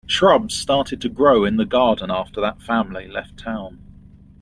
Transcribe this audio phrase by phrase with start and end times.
[0.07, 3.77] Shrubs started to grow in the garden after that family left town.